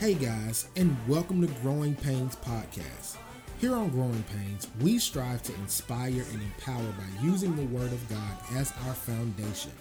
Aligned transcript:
Hey 0.00 0.14
guys, 0.14 0.66
and 0.76 0.96
welcome 1.06 1.46
to 1.46 1.60
Growing 1.60 1.94
Pains 1.94 2.34
Podcast. 2.36 3.18
Here 3.58 3.74
on 3.74 3.90
Growing 3.90 4.24
Pains, 4.34 4.66
we 4.80 4.98
strive 4.98 5.42
to 5.42 5.54
inspire 5.56 6.24
and 6.32 6.40
empower 6.40 6.90
by 6.92 7.22
using 7.22 7.54
the 7.54 7.66
Word 7.66 7.92
of 7.92 8.08
God 8.08 8.56
as 8.56 8.72
our 8.86 8.94
foundation. 8.94 9.72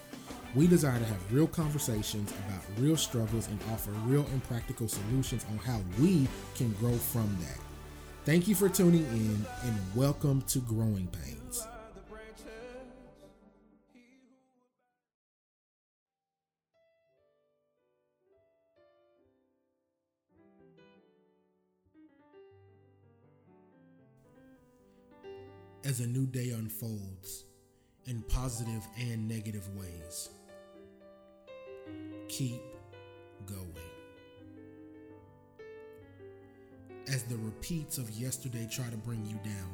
We 0.56 0.68
desire 0.68 1.00
to 1.00 1.06
have 1.06 1.34
real 1.34 1.48
conversations 1.48 2.34
about 2.46 2.62
real 2.80 2.98
struggles 2.98 3.48
and 3.48 3.62
offer 3.72 3.92
real 4.08 4.26
and 4.34 4.44
practical 4.44 4.90
solutions 4.90 5.46
on 5.52 5.58
how 5.60 5.80
we 6.02 6.28
can 6.54 6.74
grow 6.74 6.98
from 6.98 7.34
that. 7.40 7.60
Thank 8.26 8.50
you 8.50 8.56
for 8.56 8.68
tuning 8.68 9.06
in 9.06 9.46
and 9.64 9.80
welcome 9.96 10.42
to 10.50 10.60
Growing 10.60 11.08
Pains. 11.08 11.66
Day 26.32 26.52
unfolds 26.52 27.46
in 28.06 28.22
positive 28.24 28.88
and 28.98 29.28
negative 29.28 29.68
ways, 29.76 30.30
keep 32.28 32.62
going. 33.46 33.74
As 37.08 37.24
the 37.24 37.38
repeats 37.38 37.98
of 37.98 38.10
yesterday 38.12 38.68
try 38.72 38.88
to 38.90 38.98
bring 38.98 39.26
you 39.26 39.40
down, 39.44 39.74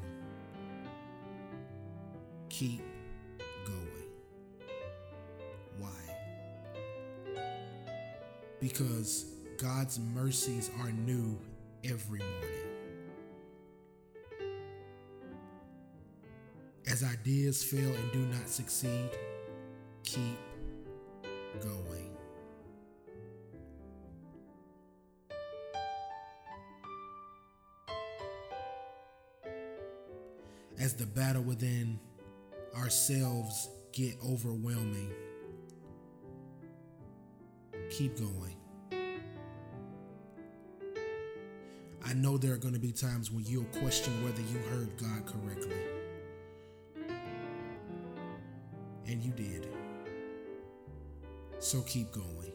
keep 2.50 2.82
going. 3.66 4.10
Why? 5.80 5.90
Because 8.62 9.26
God's 9.58 10.00
mercies 10.00 10.72
are 10.82 10.92
new 10.92 11.38
every 11.84 12.20
morning. 12.20 12.65
As 16.96 17.04
ideas 17.04 17.62
fail 17.62 17.90
and 17.94 18.12
do 18.14 18.20
not 18.20 18.48
succeed, 18.48 19.10
keep 20.06 20.38
going. 21.62 22.16
As 30.80 30.94
the 30.94 31.06
battle 31.06 31.44
within 31.44 32.00
ourselves 32.78 33.68
get 33.92 34.16
overwhelming, 34.26 35.12
keep 37.90 38.18
going. 38.18 38.56
I 42.06 42.14
know 42.14 42.38
there 42.38 42.54
are 42.54 42.58
going 42.58 42.74
to 42.74 42.80
be 42.80 42.94
times 42.94 43.32
when 43.32 43.44
you'll 43.44 43.66
question 43.82 44.24
whether 44.24 44.40
you 44.44 44.60
heard 44.70 44.96
God 44.96 45.26
correctly. 45.26 45.95
And 49.16 49.24
you 49.24 49.32
did. 49.32 49.70
So 51.60 51.80
keep 51.84 52.12
going. 52.12 52.52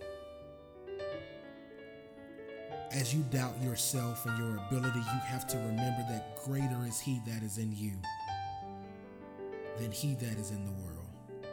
As 2.93 3.15
you 3.15 3.23
doubt 3.31 3.55
yourself 3.63 4.27
and 4.27 4.37
your 4.37 4.63
ability, 4.67 4.99
you 4.99 5.21
have 5.25 5.47
to 5.47 5.57
remember 5.57 6.05
that 6.11 6.37
greater 6.45 6.85
is 6.87 7.01
He 7.01 7.23
that 7.27 7.43
is 7.43 7.57
in 7.57 7.75
you 7.75 7.93
than 9.79 9.91
He 9.91 10.15
that 10.17 10.39
is 10.39 10.51
in 10.51 10.63
the 10.67 10.73
world. 10.73 11.49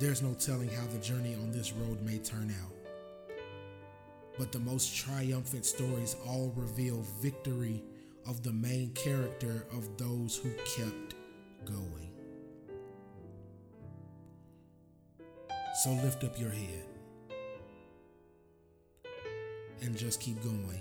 There's 0.00 0.20
no 0.20 0.34
telling 0.34 0.70
how 0.70 0.86
the 0.86 0.98
journey 0.98 1.36
on 1.36 1.52
this 1.52 1.72
road 1.72 2.02
may 2.02 2.18
turn 2.18 2.52
out. 2.64 3.36
But 4.40 4.50
the 4.50 4.58
most 4.58 4.96
triumphant 4.96 5.64
stories 5.64 6.16
all 6.26 6.52
reveal 6.56 7.04
victory 7.20 7.84
of 8.26 8.42
the 8.42 8.52
main 8.52 8.90
character 8.94 9.66
of 9.72 9.96
those 9.96 10.36
who 10.36 10.50
kept 10.64 11.14
going. 11.64 12.09
So 15.82 15.92
lift 15.92 16.24
up 16.24 16.38
your 16.38 16.50
head 16.50 16.84
and 19.80 19.96
just 19.96 20.20
keep 20.20 20.36
going. 20.42 20.78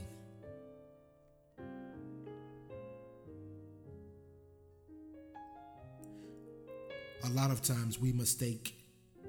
A 7.23 7.29
lot 7.29 7.49
of 7.49 7.61
times 7.61 7.97
we 7.97 8.11
mistake 8.11 8.75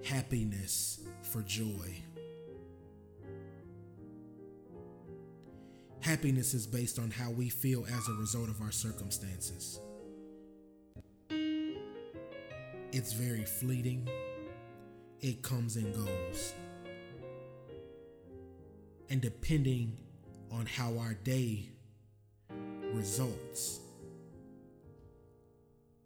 happiness 0.04 1.02
for 1.22 1.40
joy. 1.42 2.02
Happiness 6.00 6.52
is 6.52 6.66
based 6.66 6.98
on 6.98 7.12
how 7.12 7.30
we 7.30 7.48
feel 7.48 7.86
as 7.96 8.08
a 8.08 8.14
result 8.14 8.48
of 8.48 8.60
our 8.60 8.72
circumstances. 8.72 9.78
It's 12.92 13.12
very 13.12 13.44
fleeting, 13.44 14.08
it 15.20 15.42
comes 15.42 15.76
and 15.76 15.94
goes. 15.94 16.54
And 19.10 19.20
depending 19.20 19.98
on 20.50 20.66
how 20.66 20.96
our 20.98 21.14
day 21.14 21.68
results, 22.92 23.80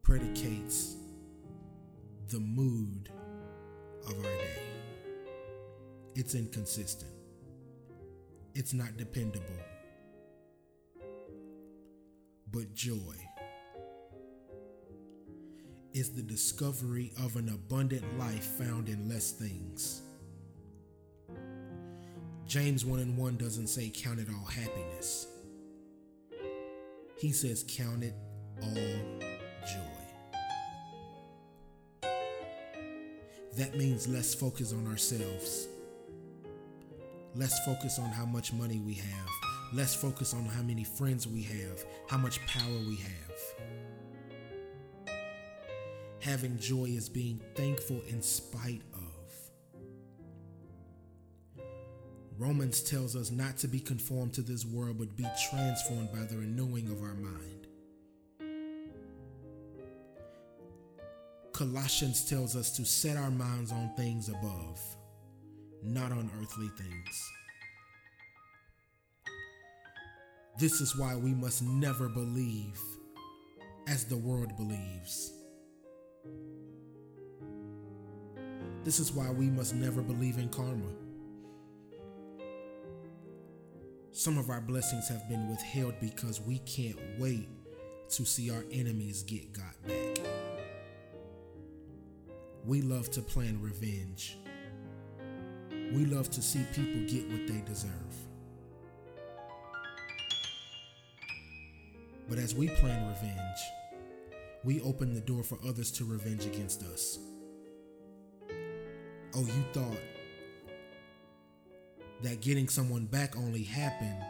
predicates 0.02 0.96
the 2.28 2.40
mood 2.40 3.08
of 4.06 4.14
our 4.16 4.22
day. 4.22 4.60
It's 6.14 6.34
inconsistent, 6.34 7.12
it's 8.54 8.74
not 8.74 8.96
dependable. 8.96 9.44
But 12.50 12.74
joy 12.74 13.16
is 15.94 16.10
the 16.10 16.22
discovery 16.22 17.12
of 17.22 17.36
an 17.36 17.48
abundant 17.48 18.18
life 18.18 18.44
found 18.58 18.88
in 18.88 19.08
less 19.08 19.30
things. 19.30 20.02
James 22.46 22.84
1 22.84 22.98
and 22.98 23.16
1 23.16 23.36
doesn't 23.36 23.68
say 23.68 23.90
count 23.94 24.18
it 24.18 24.26
all 24.28 24.44
happiness. 24.44 25.28
He 27.16 27.30
says 27.30 27.64
count 27.68 28.02
it 28.02 28.14
all 28.60 29.30
joy. 29.72 29.94
That 33.56 33.76
means 33.76 34.08
less 34.08 34.34
focus 34.34 34.72
on 34.72 34.88
ourselves. 34.88 35.68
Less 37.36 37.64
focus 37.64 38.00
on 38.00 38.10
how 38.10 38.26
much 38.26 38.52
money 38.52 38.80
we 38.80 38.94
have. 38.94 39.28
Less 39.72 39.94
focus 39.94 40.34
on 40.34 40.44
how 40.44 40.62
many 40.62 40.82
friends 40.82 41.28
we 41.28 41.42
have, 41.42 41.84
how 42.08 42.18
much 42.18 42.44
power 42.46 42.78
we 42.88 42.96
have. 42.96 43.33
Having 46.24 46.58
joy 46.58 46.84
is 46.84 47.10
being 47.10 47.38
thankful 47.54 48.00
in 48.08 48.22
spite 48.22 48.80
of. 48.94 49.10
Romans 52.38 52.80
tells 52.80 53.14
us 53.14 53.30
not 53.30 53.58
to 53.58 53.68
be 53.68 53.78
conformed 53.78 54.32
to 54.32 54.40
this 54.40 54.64
world, 54.64 54.96
but 54.98 55.14
be 55.18 55.26
transformed 55.50 56.10
by 56.12 56.20
the 56.20 56.38
renewing 56.38 56.86
of 56.86 57.02
our 57.02 57.12
mind. 57.12 57.66
Colossians 61.52 62.24
tells 62.26 62.56
us 62.56 62.74
to 62.74 62.86
set 62.86 63.18
our 63.18 63.30
minds 63.30 63.70
on 63.70 63.92
things 63.94 64.30
above, 64.30 64.80
not 65.82 66.10
on 66.10 66.30
earthly 66.40 66.70
things. 66.78 67.30
This 70.58 70.80
is 70.80 70.96
why 70.96 71.16
we 71.16 71.34
must 71.34 71.62
never 71.62 72.08
believe 72.08 72.80
as 73.86 74.06
the 74.06 74.16
world 74.16 74.56
believes. 74.56 75.43
This 78.84 79.00
is 79.00 79.12
why 79.12 79.30
we 79.30 79.46
must 79.46 79.74
never 79.74 80.02
believe 80.02 80.36
in 80.36 80.48
karma. 80.50 80.92
Some 84.12 84.38
of 84.38 84.50
our 84.50 84.60
blessings 84.60 85.08
have 85.08 85.28
been 85.28 85.48
withheld 85.48 85.94
because 86.00 86.40
we 86.40 86.58
can't 86.60 86.98
wait 87.18 87.48
to 88.10 88.24
see 88.24 88.50
our 88.50 88.64
enemies 88.70 89.22
get 89.22 89.52
got 89.52 89.82
back. 89.86 90.24
We 92.66 92.82
love 92.82 93.10
to 93.12 93.22
plan 93.22 93.60
revenge. 93.60 94.36
We 95.70 96.04
love 96.04 96.30
to 96.30 96.42
see 96.42 96.64
people 96.74 97.00
get 97.06 97.28
what 97.28 97.46
they 97.46 97.60
deserve. 97.66 97.90
But 102.28 102.38
as 102.38 102.54
we 102.54 102.68
plan 102.68 103.08
revenge, 103.08 103.58
we 104.64 104.80
open 104.82 105.14
the 105.14 105.20
door 105.20 105.42
for 105.42 105.58
others 105.66 105.90
to 105.92 106.04
revenge 106.04 106.46
against 106.46 106.82
us. 106.84 107.18
Oh, 109.36 109.40
you 109.42 109.64
thought 109.72 109.98
that 112.22 112.40
getting 112.40 112.68
someone 112.68 113.06
back 113.06 113.36
only 113.36 113.62
happened 113.62 114.24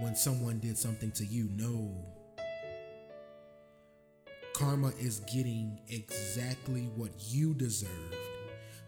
when 0.00 0.14
someone 0.16 0.58
did 0.58 0.76
something 0.78 1.12
to 1.12 1.24
you. 1.24 1.48
No. 1.54 1.94
Karma 4.54 4.92
is 4.98 5.20
getting 5.20 5.78
exactly 5.88 6.90
what 6.96 7.10
you 7.18 7.54
deserved. 7.54 8.16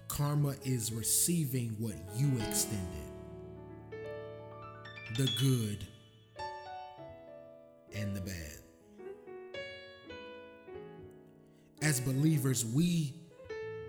Karma 0.09 0.55
is 0.65 0.93
receiving 0.93 1.77
what 1.79 1.95
you 2.17 2.31
extended. 2.49 3.05
the 5.17 5.29
good, 5.41 5.87
and 7.95 8.15
the 8.17 8.21
bad. 8.21 8.48
As 11.89 12.01
believers, 12.01 12.67
we 12.67 13.15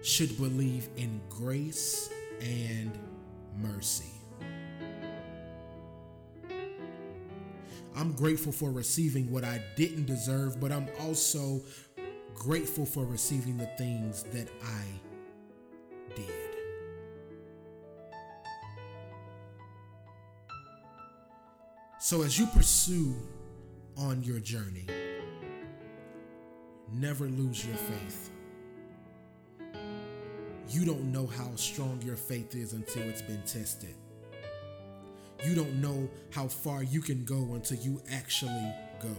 should 0.04 0.38
believe 0.38 0.88
in 0.96 1.20
grace 1.30 2.10
and 2.40 2.98
mercy. 3.58 4.14
I'm 7.98 8.14
grateful 8.14 8.54
for 8.54 8.72
receiving 8.72 9.30
what 9.30 9.44
I 9.44 9.62
didn't 9.76 10.06
deserve, 10.06 10.62
but 10.62 10.72
I'm 10.72 10.88
also 11.02 11.62
grateful 12.36 12.86
for 12.86 13.04
receiving 13.04 13.58
the 13.58 13.70
things 13.78 14.24
that 14.32 14.48
I 14.64 14.86
did. 16.16 16.56
So, 22.00 22.22
as 22.22 22.40
you 22.40 22.46
pursue 22.46 23.14
on 23.98 24.24
your 24.24 24.40
journey, 24.40 24.88
never 26.94 27.26
lose 27.26 27.66
your 27.66 27.76
faith. 27.76 28.30
You 30.70 30.86
don't 30.86 31.12
know 31.12 31.26
how 31.26 31.56
strong 31.56 32.02
your 32.04 32.16
faith 32.16 32.56
is 32.56 32.74
until 32.74 33.04
it's 33.04 33.22
been 33.22 33.42
tested. 33.42 33.96
You 35.44 35.56
don't 35.56 35.82
know 35.82 36.10
how 36.32 36.48
far 36.48 36.84
you 36.84 37.02
can 37.02 37.26
go 37.26 37.54
until 37.56 37.78
you 37.78 38.02
actually 38.12 38.74
go. 39.02 39.16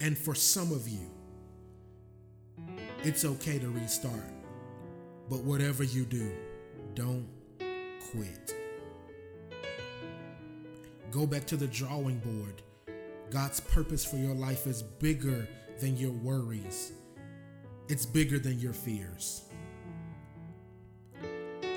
And 0.00 0.16
for 0.16 0.34
some 0.34 0.72
of 0.72 0.88
you, 0.88 1.10
it's 3.02 3.24
okay 3.24 3.58
to 3.58 3.68
restart. 3.68 4.32
But 5.28 5.40
whatever 5.40 5.84
you 5.84 6.04
do, 6.04 6.32
don't 6.94 7.28
quit. 8.10 8.54
Go 11.10 11.26
back 11.26 11.46
to 11.46 11.56
the 11.56 11.66
drawing 11.66 12.18
board. 12.18 12.62
God's 13.30 13.60
purpose 13.60 14.04
for 14.04 14.16
your 14.16 14.34
life 14.34 14.66
is 14.66 14.82
bigger 14.82 15.48
than 15.80 15.96
your 15.96 16.10
worries, 16.10 16.92
it's 17.88 18.04
bigger 18.04 18.38
than 18.38 18.58
your 18.58 18.72
fears. 18.72 19.42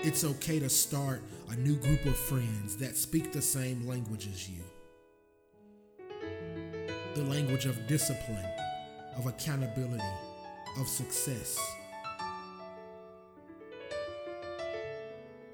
It's 0.06 0.26
okay 0.26 0.60
to 0.60 0.68
start 0.68 1.22
a 1.50 1.56
new 1.56 1.78
group 1.78 2.06
of 2.06 2.18
friends 2.18 2.76
that 2.78 2.98
speak 2.98 3.32
the 3.32 3.42
same 3.42 3.88
language 3.88 4.28
as 4.28 4.50
you 4.50 4.64
the 7.16 7.24
language 7.26 7.66
of 7.66 7.86
discipline, 7.86 8.50
of 9.18 9.28
accountability, 9.28 10.04
of 10.80 10.88
success. 10.88 11.60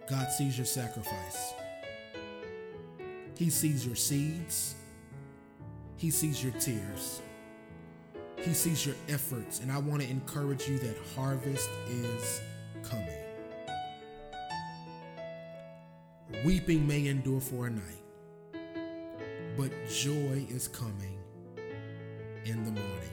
God 0.10 0.31
sees 0.31 0.57
your 0.57 0.66
sacrifice. 0.66 1.54
He 3.36 3.50
sees 3.50 3.86
your 3.86 3.98
seeds. 3.98 4.75
He 6.00 6.12
sees 6.12 6.42
your 6.42 6.54
tears. 6.54 7.22
He 8.38 8.54
sees 8.54 8.86
your 8.86 8.96
efforts. 9.10 9.60
And 9.60 9.69
I 9.69 9.80
want 9.80 10.01
to 10.01 10.10
encourage 10.10 10.66
you 10.66 10.80
that 10.80 10.96
harvest 11.13 11.69
is 11.90 12.42
coming. 12.90 13.06
Weeping 16.46 16.88
may 16.88 17.07
endure 17.07 17.42
for 17.42 17.68
a 17.68 17.69
night, 17.69 17.84
but 19.57 19.72
joy 19.90 20.46
is 20.48 20.69
coming 20.69 21.19
in 22.45 22.63
the 22.63 22.72
morning. 22.72 23.10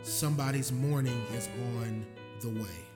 Somebody's 0.00 0.72
morning 0.72 1.22
is 1.34 1.50
on 1.76 2.06
the 2.40 2.48
way. 2.48 2.87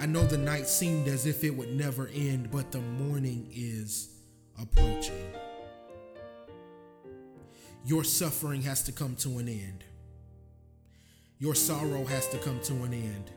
I 0.00 0.06
know 0.06 0.22
the 0.24 0.38
night 0.38 0.68
seemed 0.68 1.08
as 1.08 1.26
if 1.26 1.42
it 1.42 1.50
would 1.50 1.74
never 1.74 2.08
end, 2.14 2.52
but 2.52 2.70
the 2.70 2.80
morning 2.80 3.50
is 3.52 4.10
approaching. 4.60 5.32
Your 7.84 8.04
suffering 8.04 8.62
has 8.62 8.82
to 8.84 8.92
come 8.92 9.16
to 9.16 9.38
an 9.38 9.48
end. 9.48 9.82
Your 11.40 11.54
sorrow 11.56 12.04
has 12.04 12.28
to 12.28 12.38
come 12.38 12.60
to 12.60 12.74
an 12.84 12.92
end. 12.92 13.32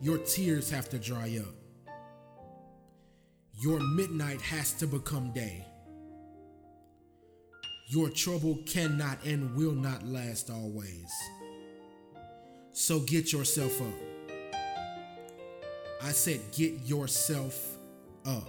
Your 0.00 0.18
tears 0.18 0.70
have 0.70 0.88
to 0.90 0.98
dry 0.98 1.40
up. 1.40 1.54
Your 3.60 3.80
midnight 3.80 4.40
has 4.40 4.72
to 4.74 4.86
become 4.86 5.32
day. 5.32 5.64
Your 7.88 8.08
trouble 8.08 8.58
cannot 8.66 9.18
and 9.24 9.56
will 9.56 9.72
not 9.72 10.06
last 10.06 10.48
always. 10.48 11.10
So 12.72 13.00
get 13.00 13.32
yourself 13.32 13.80
up. 13.80 14.13
I 16.04 16.12
said, 16.12 16.40
get 16.52 16.74
yourself 16.84 17.78
up. 18.26 18.46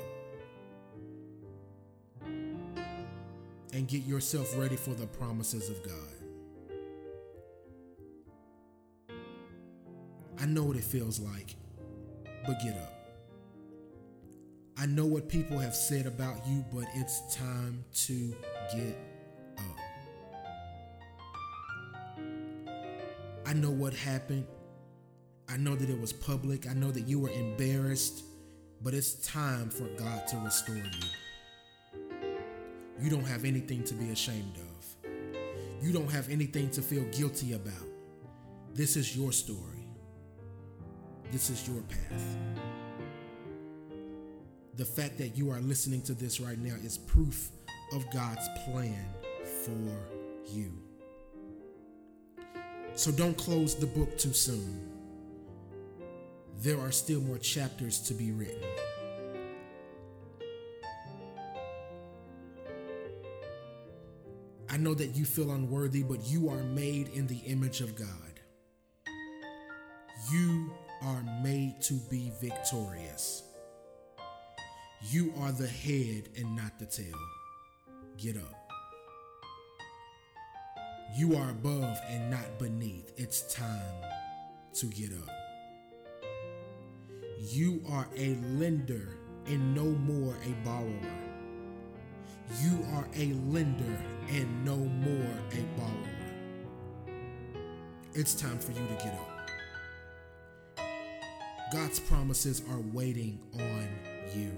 And 3.73 3.87
get 3.87 4.03
yourself 4.03 4.57
ready 4.57 4.75
for 4.75 4.89
the 4.93 5.07
promises 5.07 5.69
of 5.69 5.81
God. 5.81 6.15
I 10.37 10.45
know 10.45 10.63
what 10.63 10.75
it 10.75 10.83
feels 10.83 11.17
like, 11.21 11.55
but 12.45 12.59
get 12.61 12.75
up. 12.75 12.93
I 14.77 14.85
know 14.85 15.05
what 15.05 15.29
people 15.29 15.57
have 15.57 15.75
said 15.75 16.07
about 16.07 16.45
you, 16.45 16.65
but 16.73 16.83
it's 16.93 17.33
time 17.33 17.85
to 17.93 18.35
get 18.73 18.97
up. 19.57 19.79
I 23.45 23.53
know 23.53 23.71
what 23.71 23.93
happened. 23.93 24.45
I 25.55 25.57
know 25.57 25.73
that 25.73 25.89
it 25.89 25.97
was 26.01 26.11
public. 26.11 26.67
I 26.69 26.73
know 26.73 26.91
that 26.91 27.07
you 27.07 27.17
were 27.17 27.29
embarrassed, 27.29 28.25
but 28.81 28.93
it's 28.93 29.13
time 29.25 29.69
for 29.69 29.85
God 29.97 30.27
to 30.27 30.37
restore 30.39 30.75
you. 30.75 30.83
You 33.01 33.09
don't 33.09 33.23
have 33.23 33.45
anything 33.45 33.81
to 33.85 33.93
be 33.93 34.09
ashamed 34.09 34.57
of. 34.57 35.11
You 35.81 35.93
don't 35.93 36.11
have 36.11 36.29
anything 36.29 36.69
to 36.71 36.81
feel 36.81 37.05
guilty 37.05 37.53
about. 37.53 37.87
This 38.73 38.97
is 38.97 39.15
your 39.15 39.31
story. 39.31 39.87
This 41.31 41.49
is 41.49 41.65
your 41.69 41.81
path. 41.83 42.37
The 44.75 44.83
fact 44.83 45.17
that 45.19 45.37
you 45.37 45.51
are 45.51 45.61
listening 45.61 46.01
to 46.01 46.13
this 46.13 46.41
right 46.41 46.59
now 46.59 46.75
is 46.83 46.97
proof 46.97 47.47
of 47.93 48.03
God's 48.11 48.45
plan 48.65 49.05
for 49.63 50.51
you. 50.51 50.73
So 52.95 53.09
don't 53.09 53.37
close 53.37 53.73
the 53.75 53.87
book 53.87 54.17
too 54.17 54.33
soon. 54.33 54.94
There 56.59 56.79
are 56.79 56.91
still 56.91 57.21
more 57.21 57.37
chapters 57.37 57.99
to 58.01 58.13
be 58.13 58.31
written. 58.31 58.63
I 64.69 64.77
know 64.77 64.93
that 64.93 65.15
you 65.15 65.25
feel 65.25 65.51
unworthy, 65.51 66.03
but 66.03 66.25
you 66.25 66.49
are 66.49 66.63
made 66.63 67.09
in 67.09 67.27
the 67.27 67.37
image 67.45 67.81
of 67.81 67.95
God. 67.95 68.07
You 70.31 70.73
are 71.01 71.23
made 71.43 71.81
to 71.83 71.93
be 72.09 72.31
victorious. 72.41 73.43
You 75.11 75.33
are 75.39 75.51
the 75.51 75.67
head 75.67 76.29
and 76.37 76.55
not 76.55 76.79
the 76.79 76.87
tail. 76.87 77.15
Get 78.17 78.37
up. 78.37 78.71
You 81.15 81.37
are 81.37 81.51
above 81.51 81.97
and 82.09 82.29
not 82.31 82.59
beneath. 82.59 83.13
It's 83.17 83.53
time 83.53 84.03
to 84.73 84.87
get 84.87 85.11
up. 85.13 85.44
You 87.47 87.83
are 87.91 88.07
a 88.15 88.35
lender 88.57 89.17
and 89.45 89.75
no 89.75 89.83
more 89.83 90.33
a 90.45 90.65
borrower. 90.65 91.11
You 92.63 92.83
are 92.95 93.07
a 93.15 93.33
lender 93.51 94.03
and 94.29 94.65
no 94.65 94.75
more 94.75 95.37
a 95.51 95.61
borrower. 95.77 97.13
It's 98.15 98.33
time 98.33 98.57
for 98.57 98.71
you 98.71 98.87
to 98.87 98.93
get 98.95 99.13
up. 99.13 100.87
God's 101.71 101.99
promises 101.99 102.63
are 102.71 102.81
waiting 102.93 103.39
on 103.53 103.89
you. 104.35 104.51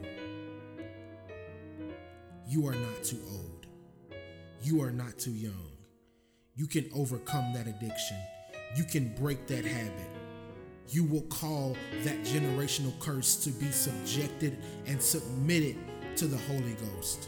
You 2.48 2.68
are 2.68 2.76
not 2.76 3.04
too 3.04 3.20
old. 3.32 3.68
You 4.62 4.82
are 4.82 4.92
not 4.92 5.18
too 5.18 5.32
young. 5.32 5.72
You 6.56 6.68
can 6.68 6.90
overcome 6.96 7.54
that 7.54 7.68
addiction. 7.68 8.18
You 8.78 8.86
can 8.86 9.14
break 9.16 9.46
that 9.48 9.66
habit. 9.66 10.08
You 10.90 11.04
will 11.04 11.24
call 11.24 11.76
that 12.04 12.22
generational 12.24 12.98
curse 13.00 13.36
to 13.44 13.50
be 13.50 13.70
subjected 13.72 14.58
and 14.86 15.02
submitted 15.02 15.76
to 16.16 16.28
the 16.28 16.38
Holy 16.38 16.76
Ghost. 16.76 17.28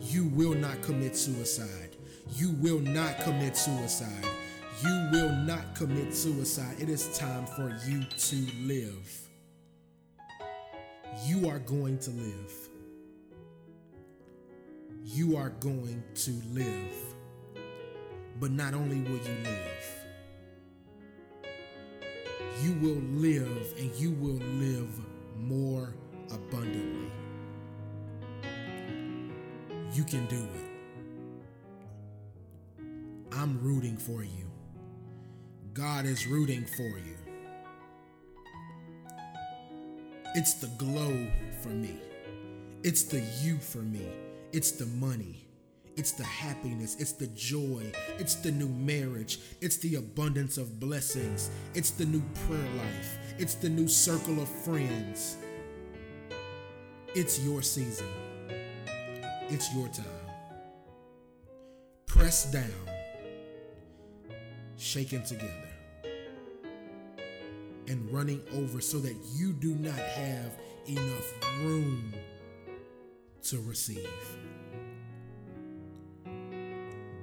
You 0.00 0.26
will 0.26 0.54
not 0.54 0.82
commit 0.82 1.16
suicide. 1.16 1.96
You 2.34 2.50
will 2.52 2.78
not 2.78 3.18
commit 3.20 3.56
suicide. 3.56 4.26
You 4.82 5.08
will 5.12 5.30
not 5.30 5.74
commit 5.74 6.14
suicide. 6.14 6.76
It 6.78 6.88
is 6.88 7.18
time 7.18 7.46
for 7.46 7.68
you 7.86 8.04
to 8.04 8.36
live. 8.62 9.20
You 11.24 11.48
are 11.48 11.58
going 11.58 11.98
to 11.98 12.10
live. 12.10 12.52
You 15.04 15.36
are 15.36 15.50
going 15.50 16.02
to 16.14 16.30
live. 16.52 17.14
But 18.38 18.52
not 18.52 18.74
only 18.74 19.00
will 19.00 19.18
you 19.18 19.36
live, 19.44 19.99
you 22.62 22.74
will 22.74 23.00
live 23.12 23.74
and 23.78 23.94
you 23.96 24.10
will 24.12 24.40
live 24.58 24.88
more 25.38 25.94
abundantly. 26.30 27.10
You 29.92 30.04
can 30.04 30.26
do 30.26 30.36
it. 30.54 30.70
I'm 33.32 33.60
rooting 33.62 33.96
for 33.96 34.22
you. 34.22 34.50
God 35.72 36.04
is 36.04 36.26
rooting 36.26 36.64
for 36.64 36.82
you. 36.82 37.16
It's 40.34 40.54
the 40.54 40.68
glow 40.78 41.26
for 41.62 41.70
me. 41.70 41.98
It's 42.82 43.02
the 43.04 43.20
you 43.42 43.58
for 43.58 43.78
me. 43.78 44.06
It's 44.52 44.72
the 44.72 44.86
money. 44.86 45.49
It's 46.00 46.12
the 46.12 46.24
happiness. 46.24 46.96
It's 46.98 47.12
the 47.12 47.26
joy. 47.26 47.92
It's 48.18 48.36
the 48.36 48.50
new 48.50 48.70
marriage. 48.70 49.38
It's 49.60 49.76
the 49.76 49.96
abundance 49.96 50.56
of 50.56 50.80
blessings. 50.80 51.50
It's 51.74 51.90
the 51.90 52.06
new 52.06 52.22
prayer 52.46 52.70
life. 52.78 53.18
It's 53.38 53.54
the 53.54 53.68
new 53.68 53.86
circle 53.86 54.40
of 54.40 54.48
friends. 54.48 55.36
It's 57.14 57.40
your 57.40 57.60
season. 57.60 58.06
It's 59.50 59.74
your 59.74 59.88
time. 59.88 60.06
Pressed 62.06 62.50
down, 62.50 62.64
shaken 64.78 65.22
together, 65.22 65.68
and 67.88 68.10
running 68.10 68.40
over 68.54 68.80
so 68.80 69.00
that 69.00 69.16
you 69.34 69.52
do 69.52 69.74
not 69.74 69.98
have 69.98 70.58
enough 70.86 71.58
room 71.58 72.14
to 73.42 73.60
receive. 73.60 74.08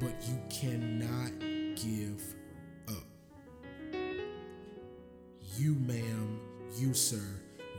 But 0.08 0.26
you 0.26 0.40
cannot 0.50 1.38
give 1.76 2.24
up. 2.88 3.04
You, 5.58 5.74
ma'am, 5.74 6.40
you, 6.78 6.94
sir, 6.94 7.22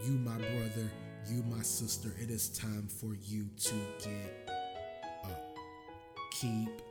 you, 0.04 0.10
my 0.10 0.36
brother, 0.36 0.90
you, 1.26 1.42
my 1.44 1.62
sister, 1.62 2.14
it 2.20 2.28
is 2.28 2.50
time 2.50 2.86
for 2.86 3.14
you 3.14 3.46
to 3.60 3.74
get 4.00 4.50
up. 5.24 5.56
Keep 6.32 6.82